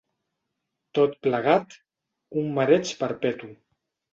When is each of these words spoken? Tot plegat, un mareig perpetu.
Tot 0.99 1.13
plegat, 1.27 1.77
un 2.43 2.51
mareig 2.59 2.95
perpetu. 3.05 3.53